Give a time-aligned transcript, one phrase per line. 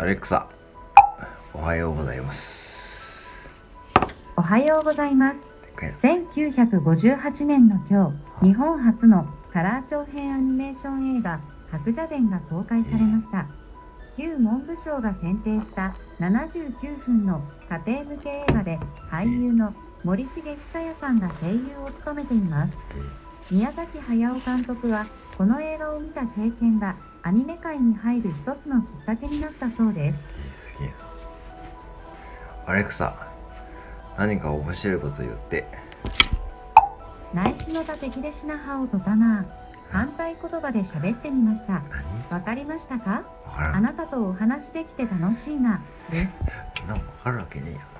[0.00, 0.46] アレクサ、
[1.52, 3.48] おはようございます。
[4.36, 5.44] おはようございます。
[5.74, 11.40] これ1958年の今日、日本初のカラー長編アニメーション映画
[11.72, 13.46] 「白蛇伝」が公開されました。
[14.16, 18.78] 旧文部省が選定した79分の家庭向け映画で
[19.10, 19.74] 俳優の
[20.04, 22.74] 森重久彌さんが声優を務めています。
[23.50, 25.06] 宮崎駿監督は
[25.36, 26.94] この映画を見た経験が
[27.28, 30.18] アニメ界に入る一つのきっかけになったそうです。
[30.72, 30.94] すげえな。
[32.72, 33.28] アレクサ、
[34.16, 35.66] 何か面白いこと言って。
[37.34, 39.44] 内視のた敵でしなはおとたな
[39.90, 41.82] 反対言葉で喋ってみました。
[42.30, 42.30] 何？
[42.30, 43.24] わかりましたか？
[43.44, 46.32] あなたとお話できて楽しいなです。
[46.88, 47.97] なんかわかるわけねえやな。